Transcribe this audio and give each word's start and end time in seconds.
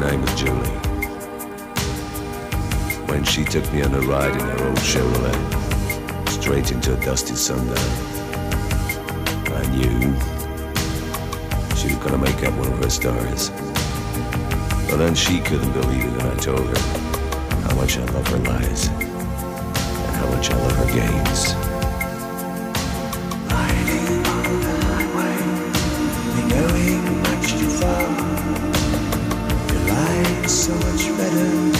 name 0.00 0.22
was 0.22 0.34
Julie. 0.34 0.76
When 3.06 3.22
she 3.22 3.44
took 3.44 3.70
me 3.70 3.82
on 3.82 3.94
a 3.94 4.00
ride 4.00 4.32
in 4.32 4.40
her 4.40 4.68
old 4.68 4.78
Chevrolet, 4.78 6.30
straight 6.30 6.72
into 6.72 6.96
a 6.96 7.00
dusty 7.04 7.34
sundown, 7.34 7.76
I 9.52 9.66
knew 9.76 10.00
she 11.76 11.88
was 11.88 12.02
gonna 12.02 12.16
make 12.16 12.42
up 12.44 12.54
one 12.54 12.72
of 12.72 12.82
her 12.82 12.88
stories. 12.88 13.50
But 14.88 14.96
then 14.96 15.14
she 15.14 15.40
couldn't 15.40 15.72
believe 15.72 16.04
it 16.04 16.12
when 16.16 16.26
I 16.26 16.36
told 16.36 16.66
her 16.66 16.82
how 17.68 17.74
much 17.74 17.98
I 17.98 18.04
love 18.06 18.26
her 18.28 18.38
lies 18.38 18.88
and 18.88 20.16
how 20.16 20.30
much 20.30 20.50
I 20.50 20.56
love 20.56 20.76
her 20.76 20.94
games. 20.94 21.69
So 30.50 30.74
much 30.74 31.06
better 31.16 31.79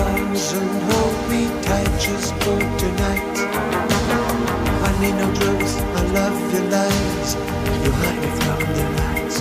arms 0.00 0.52
and 0.52 0.70
hold 0.88 1.16
me 1.30 1.42
tight 1.62 1.92
just 2.00 2.32
for 2.42 2.58
tonight. 2.82 3.36
I 4.88 4.90
need 5.00 5.16
no 5.22 5.28
drugs. 5.38 5.72
I 5.98 6.02
love 6.18 6.38
your 6.52 6.66
lies. 6.74 7.30
You 7.84 7.90
hide 8.00 8.20
me 8.24 8.30
from 8.42 8.60
the 8.76 8.86
lights. 9.00 9.36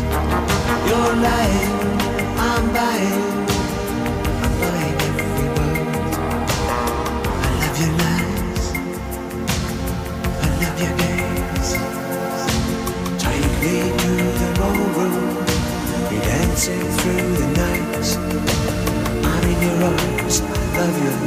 You're 0.90 1.16
lying. 1.24 1.49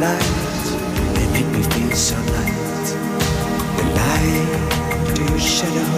Lies. 0.03 0.71
They 1.15 1.27
make 1.33 1.49
me 1.55 1.63
feel 1.73 1.93
so 1.93 2.17
light. 2.35 2.87
The 3.77 3.85
light 3.99 5.15
to 5.15 5.23
your 5.31 5.39
shadow. 5.39 5.91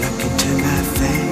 Look 0.00 0.20
into 0.26 0.48
my 0.64 0.82
face. 0.96 1.29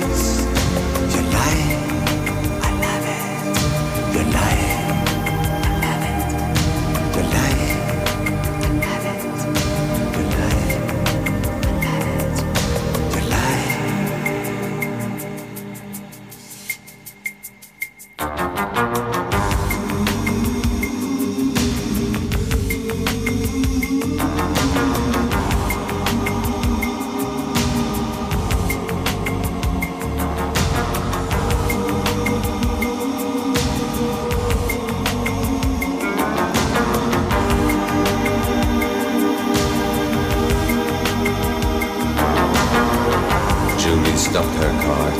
Her 44.44 44.72
car. 44.82 45.10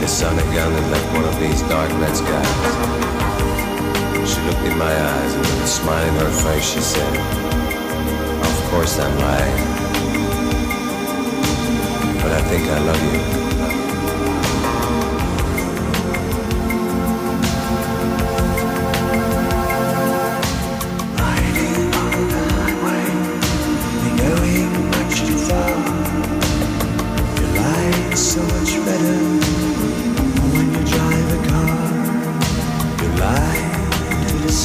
The 0.00 0.08
sun 0.08 0.38
again 0.38 0.72
and 0.72 0.90
left 0.90 1.12
one 1.14 1.24
of 1.24 1.40
these 1.40 1.62
dark 1.62 1.90
red 2.00 2.14
skies. 2.14 3.08
She 4.28 4.40
looked 4.42 4.66
in 4.70 4.76
my 4.76 4.92
eyes 4.92 5.34
and 5.34 5.40
with 5.40 5.64
a 5.64 5.66
smile 5.66 6.06
in 6.08 6.14
her 6.14 6.30
face 6.44 6.64
she 6.74 6.80
said, 6.80 7.16
Of 8.42 8.70
course 8.70 8.98
I'm 8.98 9.16
lying. 9.18 9.64
But 12.22 12.32
I 12.32 12.42
think 12.48 12.68
I 12.68 12.78
love 12.80 13.02
you. 13.82 13.87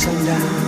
sundown. 0.04 0.63